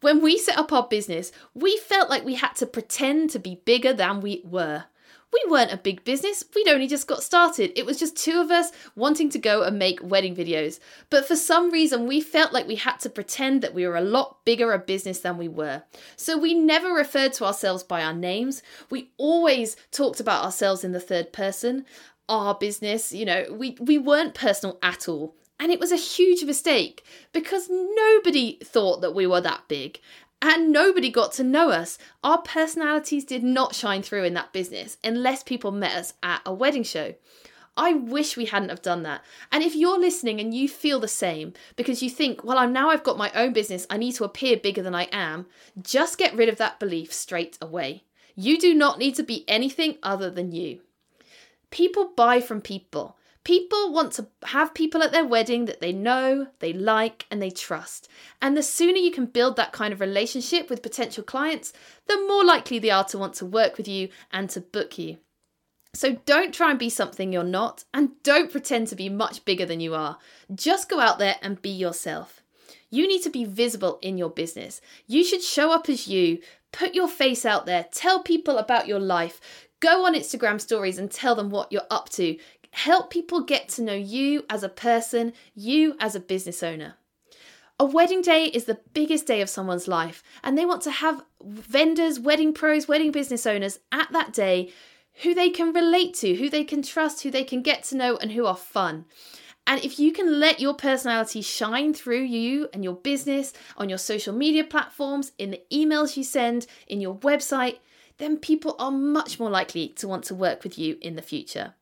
When 0.02 0.22
we 0.22 0.38
set 0.38 0.58
up 0.58 0.74
our 0.74 0.88
business, 0.88 1.32
we 1.54 1.78
felt 1.78 2.10
like 2.10 2.26
we 2.26 2.36
had 2.36 2.54
to 2.56 2.66
pretend 2.66 3.30
to 3.30 3.40
be 3.40 3.62
bigger 3.66 3.94
than 3.94 4.22
we 4.22 4.42
were 4.46 4.86
we 5.32 5.44
weren't 5.50 5.72
a 5.72 5.78
big 5.78 6.04
business. 6.04 6.44
We'd 6.56 6.68
only 6.68 6.88
just 6.88 7.08
got 7.08 7.24
started. 7.24 7.78
It 7.78 7.86
was 7.86 8.00
just 8.00 8.18
two 8.18 8.40
of 8.42 8.50
us 8.52 8.72
wanting 8.96 9.30
to 9.32 9.40
go 9.40 9.64
and 9.64 9.78
make 9.78 10.00
wedding 10.02 10.36
videos. 10.36 10.80
But 11.10 11.28
for 11.28 11.36
some 11.36 11.70
reason, 11.70 12.08
we 12.08 12.22
felt 12.22 12.54
like 12.54 12.68
we 12.68 12.76
had 12.76 13.00
to 13.02 13.10
pretend 13.10 13.62
that 13.62 13.74
we 13.74 13.88
were 13.88 13.96
a 13.96 14.02
lot 14.02 14.44
bigger 14.46 14.74
a 14.74 14.80
business 14.80 15.20
than 15.20 15.38
we 15.38 15.48
were. 15.48 15.84
So 16.16 16.38
we 16.38 16.54
never 16.54 16.92
referred 16.92 17.34
to 17.34 17.46
ourselves 17.46 17.84
by 17.84 18.04
our 18.04 18.14
names. 18.14 18.64
We 18.90 19.12
always 19.18 19.76
talked 19.92 20.20
about 20.20 20.44
ourselves 20.44 20.84
in 20.84 20.94
the 20.94 21.00
third 21.00 21.32
person. 21.32 21.86
Our 22.28 22.56
business, 22.56 23.12
you 23.12 23.26
know, 23.26 23.46
we, 23.52 23.78
we 23.80 23.98
weren't 23.98 24.34
personal 24.34 24.80
at 24.82 25.08
all. 25.08 25.36
And 25.60 25.72
it 25.72 25.80
was 25.80 25.92
a 25.92 25.98
huge 25.98 26.44
mistake 26.44 27.04
because 27.34 27.68
nobody 27.70 28.60
thought 28.64 29.02
that 29.02 29.14
we 29.14 29.28
were 29.28 29.42
that 29.42 29.68
big 29.68 30.00
and 30.42 30.72
nobody 30.72 31.10
got 31.10 31.32
to 31.34 31.44
know 31.44 31.72
us. 31.72 31.98
Our 32.24 32.42
personalities 32.42 33.26
did 33.26 33.44
not 33.44 33.76
shine 33.76 34.02
through 34.02 34.24
in 34.24 34.34
that 34.36 34.54
business 34.54 34.98
unless 35.04 35.44
people 35.44 35.72
met 35.72 35.96
us 35.96 36.14
at 36.24 36.42
a 36.46 36.54
wedding 36.54 36.84
show. 36.84 37.16
I 37.76 37.94
wish 37.94 38.36
we 38.36 38.46
hadn't 38.46 38.70
have 38.70 38.82
done 38.82 39.04
that. 39.04 39.22
And 39.52 39.64
if 39.64 39.76
you're 39.76 40.00
listening 40.00 40.42
and 40.42 40.54
you 40.54 40.68
feel 40.68 41.00
the 41.00 41.08
same 41.08 41.54
because 41.78 42.04
you 42.04 42.10
think, 42.10 42.44
well, 42.44 42.58
I'm 42.58 42.74
now 42.74 42.90
I've 42.90 43.04
got 43.04 43.18
my 43.18 43.32
own 43.34 43.54
business, 43.54 43.88
I 43.90 43.98
need 43.98 44.16
to 44.16 44.26
appear 44.26 44.58
bigger 44.58 44.82
than 44.82 44.96
I 44.96 45.04
am, 45.14 45.46
just 45.82 46.18
get 46.18 46.36
rid 46.36 46.50
of 46.50 46.58
that 46.58 46.80
belief 46.80 47.14
straight 47.14 47.58
away. 47.62 48.04
You 48.36 48.60
do 48.60 48.74
not 48.74 49.00
need 49.00 49.16
to 49.16 49.24
be 49.24 49.46
anything 49.48 49.98
other 50.04 50.30
than 50.30 50.52
you. 50.52 50.82
People 51.72 52.12
buy 52.16 52.42
from 52.42 52.62
people. 52.62 53.16
People 53.44 53.94
want 53.94 54.12
to 54.14 54.28
have 54.44 54.74
people 54.74 55.02
at 55.02 55.12
their 55.12 55.26
wedding 55.26 55.66
that 55.66 55.82
they 55.82 55.94
know, 55.94 56.48
they 56.60 56.74
like, 56.74 57.26
and 57.32 57.42
they 57.42 57.50
trust. 57.50 58.10
And 58.42 58.56
the 58.56 58.62
sooner 58.62 58.98
you 58.98 59.12
can 59.12 59.26
build 59.26 59.56
that 59.56 59.72
kind 59.72 59.94
of 59.94 60.02
relationship 60.02 60.70
with 60.70 60.84
potential 60.84 61.24
clients, 61.24 61.74
the 62.08 62.18
more 62.28 62.44
likely 62.44 62.80
they 62.80 62.92
are 62.92 63.06
to 63.06 63.18
want 63.18 63.34
to 63.36 63.46
work 63.46 63.78
with 63.78 63.88
you 63.88 64.10
and 64.32 64.50
to 64.52 64.62
book 64.62 64.98
you. 64.98 65.18
So 65.94 66.18
don't 66.26 66.54
try 66.54 66.70
and 66.70 66.78
be 66.78 66.90
something 66.90 67.34
you're 67.34 67.44
not, 67.44 67.86
and 67.94 68.12
don't 68.24 68.52
pretend 68.52 68.90
to 68.90 68.96
be 68.96 69.10
much 69.10 69.46
bigger 69.46 69.66
than 69.66 69.80
you 69.80 69.96
are. 69.96 70.20
Just 70.54 70.90
go 70.90 71.00
out 71.00 71.18
there 71.18 71.38
and 71.42 71.62
be 71.62 71.70
yourself. 71.70 72.44
You 72.92 73.08
need 73.08 73.24
to 73.24 73.30
be 73.30 73.46
visible 73.46 74.00
in 74.02 74.18
your 74.18 74.30
business. 74.30 74.82
You 75.08 75.24
should 75.24 75.42
show 75.42 75.72
up 75.72 75.90
as 75.90 76.08
you, 76.08 76.40
put 76.72 76.94
your 76.94 77.08
face 77.08 77.46
out 77.46 77.66
there, 77.66 77.88
tell 77.92 78.22
people 78.22 78.58
about 78.58 78.88
your 78.88 79.00
life, 79.00 79.40
go 79.80 80.06
on 80.06 80.14
Instagram 80.14 80.60
stories 80.60 80.98
and 80.98 81.10
tell 81.10 81.36
them 81.36 81.50
what 81.50 81.72
you're 81.72 81.82
up 81.90 82.10
to 82.10 82.38
help 82.72 83.10
people 83.10 83.42
get 83.42 83.70
to 83.70 83.82
know 83.82 83.94
you 83.94 84.46
as 84.50 84.64
a 84.64 84.70
person, 84.70 85.34
you 85.56 85.96
as 86.00 86.16
a 86.16 86.20
business 86.20 86.64
owner. 86.64 86.96
A 87.80 87.86
wedding 87.86 88.22
day 88.22 88.46
is 88.46 88.66
the 88.66 88.80
biggest 88.94 89.26
day 89.26 89.42
of 89.42 89.50
someone's 89.50 89.88
life, 89.88 90.22
and 90.44 90.58
they 90.58 90.66
want 90.66 90.82
to 90.82 90.92
have 90.92 91.24
vendors, 91.42 92.20
wedding 92.20 92.54
pros, 92.54 92.88
wedding 92.88 93.12
business 93.12 93.46
owners 93.46 93.80
at 93.92 94.12
that 94.12 94.34
day 94.34 94.72
who 95.24 95.34
they 95.34 95.50
can 95.50 95.74
relate 95.74 96.14
to, 96.16 96.36
who 96.36 96.50
they 96.50 96.64
can 96.64 96.82
trust, 96.82 97.24
who 97.24 97.32
they 97.32 97.44
can 97.44 97.62
get 97.62 97.84
to 97.84 97.96
know, 97.96 98.18
and 98.18 98.34
who 98.34 98.46
are 98.46 98.56
fun. 98.56 99.06
And 99.66 99.84
if 99.84 100.00
you 100.00 100.12
can 100.12 100.40
let 100.40 100.60
your 100.60 100.74
personality 100.74 101.42
shine 101.42 101.94
through 101.94 102.24
you 102.24 102.70
and 102.74 102.84
your 102.84 102.96
business 102.96 103.54
on 103.78 103.88
your 103.88 103.98
social 103.98 104.34
media 104.34 104.64
platforms, 104.64 105.32
in 105.38 105.52
the 105.52 105.62
emails 105.72 106.18
you 106.18 106.24
send, 106.24 106.66
in 106.88 107.00
your 107.00 107.16
website, 107.16 107.78
then 108.18 108.38
people 108.38 108.76
are 108.80 108.92
much 108.92 109.40
more 109.40 109.50
likely 109.50 109.90
to 109.90 110.08
want 110.08 110.24
to 110.26 110.36
work 110.36 110.64
with 110.64 110.78
you 110.78 110.98
in 111.02 111.16
the 111.16 111.22
future. 111.22 111.76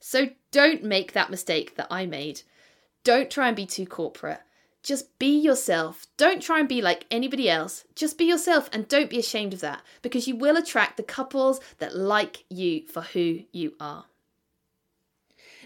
So 0.00 0.30
don't 0.50 0.82
make 0.82 1.12
that 1.12 1.30
mistake 1.30 1.76
that 1.76 1.86
I 1.90 2.06
made. 2.06 2.42
Don't 3.04 3.30
try 3.30 3.48
and 3.48 3.56
be 3.56 3.66
too 3.66 3.86
corporate. 3.86 4.40
Just 4.82 5.18
be 5.18 5.38
yourself. 5.38 6.06
Don't 6.16 6.42
try 6.42 6.58
and 6.58 6.68
be 6.68 6.80
like 6.80 7.06
anybody 7.10 7.50
else. 7.50 7.84
Just 7.94 8.16
be 8.16 8.24
yourself 8.24 8.70
and 8.72 8.88
don't 8.88 9.10
be 9.10 9.18
ashamed 9.18 9.52
of 9.52 9.60
that 9.60 9.82
because 10.00 10.26
you 10.26 10.36
will 10.36 10.56
attract 10.56 10.96
the 10.96 11.02
couples 11.02 11.60
that 11.78 11.94
like 11.94 12.44
you 12.48 12.86
for 12.86 13.02
who 13.02 13.40
you 13.52 13.74
are. 13.78 14.06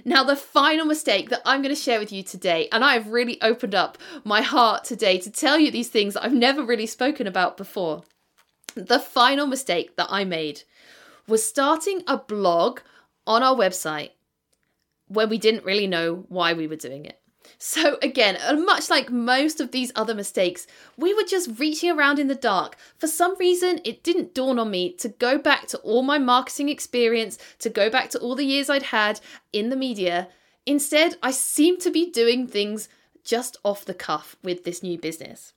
Now, 0.04 0.24
the 0.24 0.34
final 0.34 0.84
mistake 0.84 1.30
that 1.30 1.42
I'm 1.44 1.62
going 1.62 1.74
to 1.74 1.80
share 1.80 2.00
with 2.00 2.10
you 2.10 2.24
today, 2.24 2.68
and 2.72 2.84
I 2.84 2.94
have 2.94 3.08
really 3.08 3.40
opened 3.40 3.76
up 3.76 3.96
my 4.24 4.42
heart 4.42 4.82
today 4.82 5.18
to 5.18 5.30
tell 5.30 5.60
you 5.60 5.70
these 5.70 5.88
things 5.88 6.16
I've 6.16 6.34
never 6.34 6.64
really 6.64 6.86
spoken 6.86 7.28
about 7.28 7.56
before. 7.56 8.02
The 8.74 8.98
final 8.98 9.46
mistake 9.46 9.94
that 9.94 10.08
I 10.10 10.24
made 10.24 10.62
was 11.28 11.46
starting 11.46 12.02
a 12.08 12.16
blog 12.16 12.80
on 13.24 13.44
our 13.44 13.54
website 13.54 14.10
when 15.08 15.28
we 15.28 15.38
didn't 15.38 15.64
really 15.64 15.86
know 15.86 16.24
why 16.28 16.52
we 16.52 16.66
were 16.66 16.76
doing 16.76 17.04
it. 17.04 17.20
So, 17.58 17.98
again, 18.02 18.36
uh, 18.46 18.54
much 18.54 18.90
like 18.90 19.10
most 19.10 19.60
of 19.60 19.70
these 19.70 19.92
other 19.94 20.14
mistakes, 20.14 20.66
we 20.96 21.14
were 21.14 21.24
just 21.24 21.58
reaching 21.58 21.90
around 21.90 22.18
in 22.18 22.28
the 22.28 22.34
dark. 22.34 22.76
For 22.98 23.06
some 23.06 23.36
reason, 23.38 23.80
it 23.84 24.02
didn't 24.02 24.34
dawn 24.34 24.58
on 24.58 24.70
me 24.70 24.92
to 24.94 25.08
go 25.08 25.38
back 25.38 25.66
to 25.68 25.78
all 25.78 26.02
my 26.02 26.18
marketing 26.18 26.68
experience, 26.68 27.38
to 27.60 27.70
go 27.70 27.88
back 27.88 28.10
to 28.10 28.18
all 28.18 28.34
the 28.34 28.44
years 28.44 28.68
I'd 28.68 28.84
had 28.84 29.20
in 29.52 29.70
the 29.70 29.76
media. 29.76 30.28
Instead, 30.66 31.16
I 31.22 31.30
seemed 31.30 31.80
to 31.80 31.90
be 31.90 32.10
doing 32.10 32.46
things 32.46 32.88
just 33.24 33.56
off 33.64 33.84
the 33.84 33.94
cuff 33.94 34.36
with 34.42 34.64
this 34.64 34.82
new 34.82 34.98
business. 34.98 35.52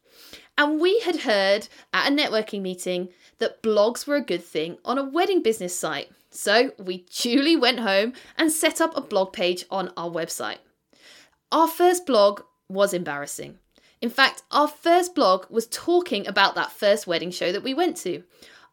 And 0.57 0.81
we 0.81 0.99
had 1.01 1.17
heard 1.17 1.67
at 1.93 2.11
a 2.11 2.15
networking 2.15 2.61
meeting 2.61 3.09
that 3.37 3.61
blogs 3.61 4.07
were 4.07 4.15
a 4.15 4.21
good 4.21 4.43
thing 4.43 4.77
on 4.83 4.97
a 4.97 5.03
wedding 5.03 5.43
business 5.43 5.77
site. 5.77 6.09
So 6.31 6.71
we 6.77 7.05
duly 7.15 7.55
went 7.55 7.79
home 7.79 8.13
and 8.37 8.51
set 8.51 8.81
up 8.81 8.95
a 8.95 9.01
blog 9.01 9.33
page 9.33 9.65
on 9.69 9.91
our 9.95 10.09
website. 10.09 10.57
Our 11.51 11.67
first 11.67 12.05
blog 12.05 12.41
was 12.67 12.93
embarrassing. 12.93 13.59
In 14.01 14.09
fact, 14.09 14.43
our 14.51 14.67
first 14.67 15.15
blog 15.15 15.45
was 15.49 15.67
talking 15.67 16.27
about 16.27 16.55
that 16.55 16.71
first 16.71 17.07
wedding 17.07 17.31
show 17.31 17.51
that 17.51 17.63
we 17.63 17.73
went 17.73 17.97
to. 17.97 18.23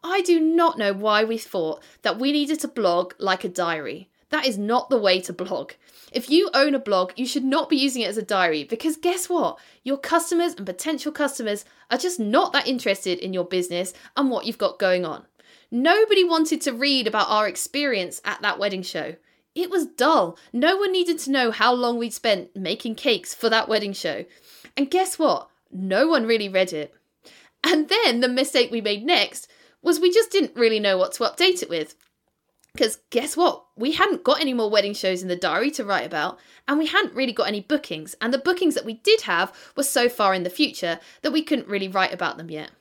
I 0.03 0.21
do 0.21 0.39
not 0.39 0.77
know 0.77 0.93
why 0.93 1.23
we 1.23 1.37
thought 1.37 1.81
that 2.03 2.19
we 2.19 2.31
needed 2.31 2.59
to 2.61 2.67
blog 2.67 3.13
like 3.17 3.43
a 3.43 3.49
diary. 3.49 4.09
That 4.29 4.45
is 4.45 4.57
not 4.57 4.89
the 4.89 4.97
way 4.97 5.21
to 5.21 5.33
blog. 5.33 5.71
If 6.11 6.29
you 6.29 6.49
own 6.53 6.75
a 6.75 6.79
blog, 6.79 7.13
you 7.15 7.25
should 7.25 7.43
not 7.43 7.69
be 7.69 7.77
using 7.77 8.01
it 8.01 8.09
as 8.09 8.17
a 8.17 8.21
diary 8.21 8.63
because 8.63 8.97
guess 8.97 9.29
what? 9.29 9.57
Your 9.83 9.97
customers 9.97 10.53
and 10.55 10.65
potential 10.65 11.11
customers 11.11 11.65
are 11.91 11.97
just 11.97 12.19
not 12.19 12.53
that 12.53 12.67
interested 12.67 13.19
in 13.19 13.33
your 13.33 13.45
business 13.45 13.93
and 14.15 14.29
what 14.29 14.45
you've 14.45 14.57
got 14.57 14.79
going 14.79 15.05
on. 15.05 15.25
Nobody 15.71 16.23
wanted 16.23 16.61
to 16.61 16.73
read 16.73 17.07
about 17.07 17.29
our 17.29 17.47
experience 17.47 18.21
at 18.23 18.41
that 18.41 18.59
wedding 18.59 18.83
show. 18.83 19.15
It 19.55 19.69
was 19.69 19.85
dull. 19.85 20.37
No 20.51 20.75
one 20.77 20.91
needed 20.91 21.19
to 21.19 21.31
know 21.31 21.51
how 21.51 21.73
long 21.73 21.97
we'd 21.97 22.13
spent 22.13 22.55
making 22.55 22.95
cakes 22.95 23.33
for 23.33 23.49
that 23.49 23.69
wedding 23.69 23.93
show. 23.93 24.25
And 24.75 24.91
guess 24.91 25.17
what? 25.17 25.49
No 25.71 26.07
one 26.07 26.25
really 26.25 26.49
read 26.49 26.73
it. 26.73 26.93
And 27.63 27.89
then 27.89 28.19
the 28.19 28.27
mistake 28.27 28.69
we 28.69 28.81
made 28.81 29.05
next 29.05 29.49
was 29.81 29.99
we 29.99 30.11
just 30.11 30.31
didn't 30.31 30.55
really 30.55 30.79
know 30.79 30.97
what 30.97 31.13
to 31.13 31.23
update 31.23 31.63
it 31.63 31.69
with. 31.69 31.95
Because 32.75 32.99
guess 33.09 33.37
what? 33.37 33.63
We 33.77 33.93
hadn't 33.93 34.25
got 34.25 34.41
any 34.41 34.53
more 34.53 34.69
wedding 34.69 34.93
shows 34.93 35.21
in 35.21 35.29
the 35.29 35.35
diary 35.37 35.71
to 35.71 35.85
write 35.85 36.05
about, 36.05 36.37
and 36.67 36.77
we 36.77 36.87
hadn't 36.87 37.15
really 37.15 37.31
got 37.31 37.47
any 37.47 37.61
bookings. 37.61 38.15
And 38.19 38.33
the 38.33 38.37
bookings 38.37 38.75
that 38.75 38.83
we 38.83 38.95
did 38.95 39.21
have 39.21 39.53
were 39.77 39.83
so 39.83 40.09
far 40.09 40.33
in 40.33 40.43
the 40.43 40.49
future 40.49 40.99
that 41.21 41.31
we 41.31 41.41
couldn't 41.41 41.69
really 41.69 41.87
write 41.87 42.13
about 42.13 42.37
them 42.37 42.49
yet. 42.49 42.71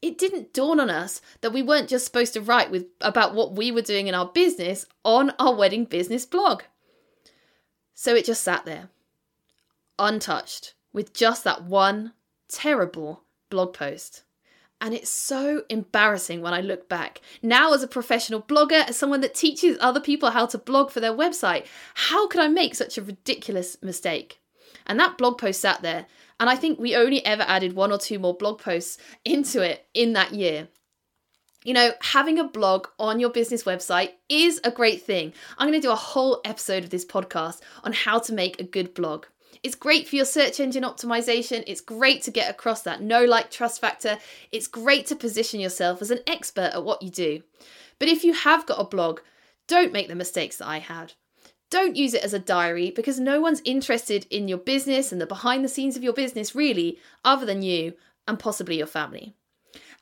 It 0.00 0.16
didn't 0.16 0.54
dawn 0.54 0.80
on 0.80 0.88
us 0.88 1.20
that 1.42 1.52
we 1.52 1.62
weren't 1.62 1.88
just 1.88 2.06
supposed 2.06 2.32
to 2.32 2.40
write 2.40 2.70
with 2.70 2.86
about 3.00 3.34
what 3.34 3.54
we 3.56 3.70
were 3.70 3.82
doing 3.82 4.06
in 4.06 4.14
our 4.14 4.26
business 4.26 4.86
on 5.04 5.32
our 5.38 5.54
wedding 5.54 5.84
business 5.84 6.24
blog. 6.24 6.62
So 7.94 8.14
it 8.14 8.24
just 8.24 8.42
sat 8.42 8.64
there, 8.64 8.88
untouched, 9.98 10.74
with 10.92 11.12
just 11.12 11.44
that 11.44 11.64
one 11.64 12.12
terrible 12.48 13.24
blog 13.50 13.74
post. 13.74 14.22
And 14.80 14.92
it's 14.92 15.10
so 15.10 15.62
embarrassing 15.70 16.42
when 16.42 16.52
I 16.52 16.60
look 16.60 16.88
back. 16.88 17.22
Now, 17.42 17.72
as 17.72 17.82
a 17.82 17.88
professional 17.88 18.42
blogger, 18.42 18.88
as 18.88 18.96
someone 18.96 19.22
that 19.22 19.34
teaches 19.34 19.78
other 19.80 20.00
people 20.00 20.30
how 20.30 20.46
to 20.46 20.58
blog 20.58 20.90
for 20.90 21.00
their 21.00 21.14
website, 21.14 21.66
how 21.94 22.28
could 22.28 22.40
I 22.40 22.48
make 22.48 22.74
such 22.74 22.98
a 22.98 23.02
ridiculous 23.02 23.78
mistake? 23.82 24.40
And 24.86 25.00
that 25.00 25.16
blog 25.16 25.38
post 25.38 25.60
sat 25.60 25.80
there, 25.82 26.06
and 26.38 26.50
I 26.50 26.56
think 26.56 26.78
we 26.78 26.94
only 26.94 27.24
ever 27.24 27.42
added 27.42 27.72
one 27.72 27.90
or 27.90 27.98
two 27.98 28.18
more 28.18 28.36
blog 28.36 28.60
posts 28.60 28.98
into 29.24 29.62
it 29.62 29.86
in 29.94 30.12
that 30.12 30.34
year. 30.34 30.68
You 31.64 31.74
know, 31.74 31.92
having 32.00 32.38
a 32.38 32.44
blog 32.44 32.86
on 32.98 33.18
your 33.18 33.30
business 33.30 33.64
website 33.64 34.10
is 34.28 34.60
a 34.62 34.70
great 34.70 35.02
thing. 35.02 35.32
I'm 35.58 35.68
going 35.68 35.80
to 35.80 35.86
do 35.86 35.92
a 35.92 35.96
whole 35.96 36.40
episode 36.44 36.84
of 36.84 36.90
this 36.90 37.04
podcast 37.04 37.60
on 37.82 37.92
how 37.92 38.20
to 38.20 38.32
make 38.32 38.60
a 38.60 38.64
good 38.64 38.94
blog. 38.94 39.24
It's 39.62 39.74
great 39.74 40.08
for 40.08 40.16
your 40.16 40.24
search 40.24 40.60
engine 40.60 40.82
optimization. 40.82 41.64
It's 41.66 41.80
great 41.80 42.22
to 42.22 42.30
get 42.30 42.50
across 42.50 42.82
that 42.82 43.02
know 43.02 43.24
like, 43.24 43.50
trust 43.50 43.80
factor. 43.80 44.18
It's 44.52 44.66
great 44.66 45.06
to 45.06 45.16
position 45.16 45.60
yourself 45.60 46.02
as 46.02 46.10
an 46.10 46.20
expert 46.26 46.72
at 46.74 46.84
what 46.84 47.02
you 47.02 47.10
do. 47.10 47.42
But 47.98 48.08
if 48.08 48.24
you 48.24 48.32
have 48.32 48.66
got 48.66 48.80
a 48.80 48.84
blog, 48.84 49.20
don't 49.66 49.92
make 49.92 50.08
the 50.08 50.14
mistakes 50.14 50.56
that 50.58 50.68
I 50.68 50.78
had. 50.78 51.14
Don't 51.70 51.96
use 51.96 52.14
it 52.14 52.22
as 52.22 52.32
a 52.32 52.38
diary 52.38 52.92
because 52.92 53.18
no 53.18 53.40
one's 53.40 53.62
interested 53.64 54.26
in 54.30 54.46
your 54.46 54.58
business 54.58 55.10
and 55.10 55.20
the 55.20 55.26
behind 55.26 55.64
the 55.64 55.68
scenes 55.68 55.96
of 55.96 56.04
your 56.04 56.12
business, 56.12 56.54
really, 56.54 56.98
other 57.24 57.44
than 57.44 57.62
you 57.62 57.94
and 58.28 58.38
possibly 58.38 58.78
your 58.78 58.86
family. 58.86 59.34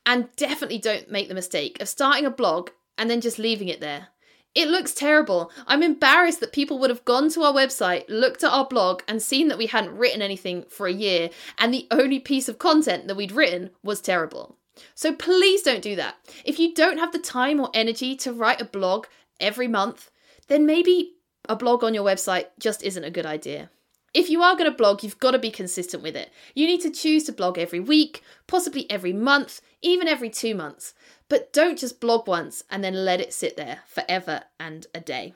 And 0.05 0.29
definitely 0.35 0.77
don't 0.77 1.09
make 1.09 1.27
the 1.27 1.33
mistake 1.33 1.81
of 1.81 1.89
starting 1.89 2.25
a 2.25 2.29
blog 2.29 2.69
and 2.97 3.09
then 3.09 3.21
just 3.21 3.39
leaving 3.39 3.67
it 3.67 3.79
there. 3.79 4.09
It 4.55 4.69
looks 4.69 4.93
terrible. 4.93 5.51
I'm 5.67 5.83
embarrassed 5.83 6.39
that 6.39 6.53
people 6.53 6.79
would 6.79 6.89
have 6.89 7.03
gone 7.03 7.29
to 7.31 7.43
our 7.43 7.51
website, 7.51 8.05
looked 8.07 8.41
at 8.41 8.51
our 8.51 8.65
blog, 8.65 9.03
and 9.05 9.21
seen 9.21 9.49
that 9.49 9.57
we 9.57 9.67
hadn't 9.67 9.97
written 9.97 10.21
anything 10.21 10.63
for 10.69 10.87
a 10.87 10.93
year, 10.93 11.29
and 11.57 11.73
the 11.73 11.87
only 11.91 12.19
piece 12.19 12.47
of 12.47 12.57
content 12.57 13.07
that 13.07 13.17
we'd 13.17 13.33
written 13.33 13.71
was 13.83 13.99
terrible. 13.99 14.57
So 14.93 15.13
please 15.13 15.61
don't 15.61 15.81
do 15.81 15.97
that. 15.97 16.15
If 16.45 16.57
you 16.57 16.73
don't 16.73 16.99
have 16.99 17.11
the 17.11 17.19
time 17.19 17.59
or 17.59 17.69
energy 17.73 18.15
to 18.17 18.31
write 18.31 18.61
a 18.61 18.65
blog 18.65 19.07
every 19.41 19.67
month, 19.67 20.09
then 20.47 20.65
maybe 20.65 21.15
a 21.49 21.55
blog 21.55 21.83
on 21.83 21.93
your 21.93 22.05
website 22.05 22.45
just 22.57 22.81
isn't 22.81 23.03
a 23.03 23.11
good 23.11 23.25
idea. 23.25 23.69
If 24.15 24.29
you 24.29 24.41
are 24.41 24.55
going 24.55 24.71
to 24.71 24.77
blog, 24.77 25.03
you've 25.03 25.19
got 25.19 25.31
to 25.31 25.39
be 25.39 25.51
consistent 25.51 26.01
with 26.01 26.15
it. 26.15 26.31
You 26.53 26.67
need 26.67 26.79
to 26.81 26.89
choose 26.89 27.25
to 27.25 27.33
blog 27.33 27.57
every 27.57 27.81
week, 27.81 28.23
possibly 28.47 28.89
every 28.89 29.11
month, 29.11 29.59
even 29.81 30.07
every 30.07 30.29
two 30.29 30.55
months. 30.55 30.93
But 31.27 31.51
don't 31.51 31.77
just 31.77 31.99
blog 31.99 32.25
once 32.25 32.63
and 32.71 32.81
then 32.81 33.03
let 33.03 33.19
it 33.19 33.33
sit 33.33 33.57
there 33.57 33.79
forever 33.85 34.43
and 34.57 34.87
a 34.95 35.01
day. 35.01 35.33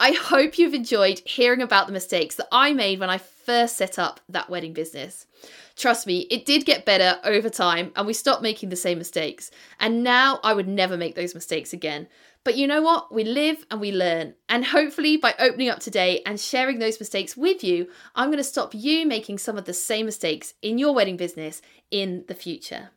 I 0.00 0.12
hope 0.12 0.58
you've 0.58 0.74
enjoyed 0.74 1.18
hearing 1.24 1.60
about 1.60 1.88
the 1.88 1.92
mistakes 1.92 2.36
that 2.36 2.46
I 2.52 2.72
made 2.72 3.00
when 3.00 3.10
I 3.10 3.18
first 3.18 3.76
set 3.76 3.98
up 3.98 4.20
that 4.28 4.48
wedding 4.48 4.72
business. 4.72 5.26
Trust 5.74 6.06
me, 6.06 6.20
it 6.30 6.46
did 6.46 6.64
get 6.64 6.84
better 6.84 7.18
over 7.24 7.50
time 7.50 7.90
and 7.96 8.06
we 8.06 8.12
stopped 8.12 8.40
making 8.40 8.68
the 8.68 8.76
same 8.76 8.98
mistakes. 8.98 9.50
And 9.80 10.04
now 10.04 10.38
I 10.44 10.54
would 10.54 10.68
never 10.68 10.96
make 10.96 11.16
those 11.16 11.34
mistakes 11.34 11.72
again. 11.72 12.06
But 12.44 12.56
you 12.56 12.68
know 12.68 12.80
what? 12.80 13.12
We 13.12 13.24
live 13.24 13.66
and 13.72 13.80
we 13.80 13.90
learn. 13.90 14.34
And 14.48 14.64
hopefully, 14.64 15.16
by 15.16 15.34
opening 15.38 15.68
up 15.68 15.80
today 15.80 16.22
and 16.24 16.38
sharing 16.38 16.78
those 16.78 17.00
mistakes 17.00 17.36
with 17.36 17.64
you, 17.64 17.88
I'm 18.14 18.28
going 18.28 18.38
to 18.38 18.44
stop 18.44 18.74
you 18.74 19.04
making 19.04 19.38
some 19.38 19.58
of 19.58 19.64
the 19.64 19.74
same 19.74 20.06
mistakes 20.06 20.54
in 20.62 20.78
your 20.78 20.94
wedding 20.94 21.16
business 21.16 21.60
in 21.90 22.24
the 22.28 22.34
future. 22.34 22.90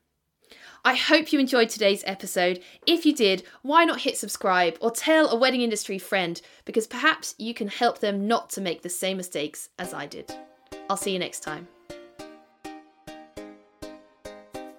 I 0.84 0.96
hope 0.96 1.32
you 1.32 1.40
enjoyed 1.40 1.70
today's 1.70 2.04
episode. 2.08 2.60
If 2.88 3.06
you 3.06 3.14
did, 3.14 3.44
why 3.62 3.86
not 3.86 4.02
hit 4.02 4.18
subscribe 4.18 4.78
or 4.82 4.90
tell 4.90 5.30
a 5.30 5.36
wedding 5.36 5.62
industry 5.62 6.00
friend 6.00 6.42
because 6.66 6.88
perhaps 6.88 7.36
you 7.38 7.54
can 7.54 7.68
help 7.68 8.00
them 8.00 8.28
not 8.28 8.50
to 8.52 8.62
make 8.62 8.82
the 8.82 8.90
same 8.90 9.18
mistakes 9.18 9.70
as 9.78 9.94
I 9.94 10.08
did. 10.08 10.34
I'll 10.90 10.98
see 10.98 11.12
you 11.12 11.20
next 11.20 11.42
time. 11.42 11.68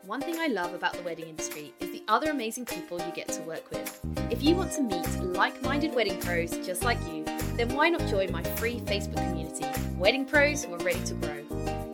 One 0.05 0.21
thing 0.21 0.41
I 0.41 0.49
love 0.49 0.75
about 0.75 0.95
the 0.95 1.03
wedding 1.03 1.29
industry 1.29 1.73
is 1.79 1.93
the 1.93 2.03
other 2.09 2.33
amazing 2.33 2.65
people 2.67 2.99
you 2.99 3.13
get 3.15 3.29
to 3.29 3.43
work 3.43 3.71
with. 3.71 4.01
If 4.29 4.43
you 4.43 4.57
want 4.57 4.73
to 4.73 4.83
meet 4.83 5.07
like 5.21 5.63
minded 5.63 5.95
wedding 5.95 6.19
pros 6.19 6.51
just 6.67 6.83
like 6.83 6.99
you, 7.13 7.23
then 7.57 7.73
why 7.77 7.91
not 7.91 8.05
join 8.09 8.33
my 8.33 8.43
free 8.57 8.81
Facebook 8.81 9.29
community, 9.29 9.67
Wedding 9.97 10.25
Pros 10.25 10.65
Who 10.65 10.75
Are 10.75 10.79
Ready 10.79 11.05
to 11.05 11.15
Grow? 11.15 11.42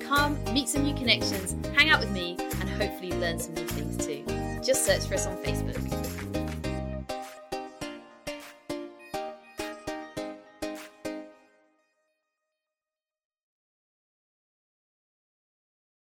Come, 0.08 0.42
meet 0.54 0.70
some 0.70 0.84
new 0.84 0.94
connections, 0.94 1.54
hang 1.76 1.90
out 1.90 2.00
with 2.00 2.10
me, 2.12 2.34
and 2.60 2.70
hopefully 2.70 3.12
learn 3.12 3.38
some 3.38 3.52
new 3.52 3.66
things 3.66 3.98
too. 3.98 4.24
Just 4.64 4.86
search 4.86 5.04
for 5.04 5.16
us 5.16 5.26
on 5.26 5.36
Facebook. 5.44 5.97